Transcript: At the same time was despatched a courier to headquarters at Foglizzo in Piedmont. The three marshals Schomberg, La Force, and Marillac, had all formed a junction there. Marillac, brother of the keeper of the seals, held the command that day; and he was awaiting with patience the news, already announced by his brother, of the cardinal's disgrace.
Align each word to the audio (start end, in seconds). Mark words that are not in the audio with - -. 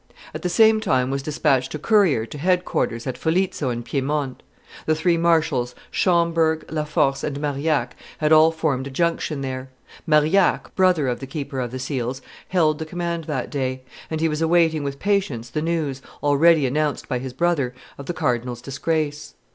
At 0.33 0.41
the 0.41 0.49
same 0.49 0.79
time 0.79 1.11
was 1.11 1.21
despatched 1.21 1.75
a 1.75 1.77
courier 1.77 2.25
to 2.25 2.39
headquarters 2.39 3.05
at 3.05 3.19
Foglizzo 3.19 3.69
in 3.69 3.83
Piedmont. 3.83 4.41
The 4.87 4.95
three 4.95 5.15
marshals 5.15 5.75
Schomberg, 5.91 6.65
La 6.71 6.85
Force, 6.85 7.23
and 7.23 7.39
Marillac, 7.39 7.95
had 8.17 8.31
all 8.33 8.49
formed 8.49 8.87
a 8.87 8.89
junction 8.89 9.41
there. 9.41 9.69
Marillac, 10.07 10.73
brother 10.73 11.07
of 11.07 11.19
the 11.19 11.27
keeper 11.27 11.59
of 11.59 11.69
the 11.69 11.77
seals, 11.77 12.19
held 12.47 12.79
the 12.79 12.85
command 12.87 13.25
that 13.25 13.51
day; 13.51 13.83
and 14.09 14.21
he 14.21 14.27
was 14.27 14.41
awaiting 14.41 14.83
with 14.83 14.97
patience 14.97 15.51
the 15.51 15.61
news, 15.61 16.01
already 16.23 16.65
announced 16.65 17.07
by 17.07 17.19
his 17.19 17.31
brother, 17.33 17.75
of 17.99 18.07
the 18.07 18.13
cardinal's 18.13 18.63
disgrace. 18.63 19.35